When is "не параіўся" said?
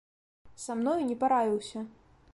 1.11-1.87